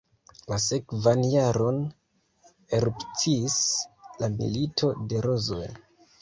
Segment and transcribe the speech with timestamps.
[0.51, 1.77] La sekvan jaron
[2.79, 3.59] erupciis
[4.25, 5.63] la milito de rozoj.